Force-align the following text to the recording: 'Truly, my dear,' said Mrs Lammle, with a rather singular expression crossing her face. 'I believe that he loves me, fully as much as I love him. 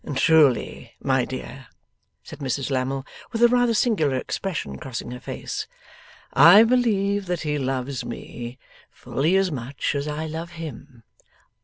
'Truly, 0.15 0.95
my 0.99 1.25
dear,' 1.25 1.67
said 2.23 2.39
Mrs 2.39 2.71
Lammle, 2.71 3.05
with 3.31 3.43
a 3.43 3.47
rather 3.47 3.75
singular 3.75 4.15
expression 4.15 4.79
crossing 4.79 5.11
her 5.11 5.19
face. 5.19 5.67
'I 6.33 6.63
believe 6.63 7.27
that 7.27 7.41
he 7.41 7.59
loves 7.59 8.03
me, 8.03 8.57
fully 8.89 9.35
as 9.35 9.51
much 9.51 9.93
as 9.93 10.07
I 10.07 10.25
love 10.25 10.53
him. 10.53 11.03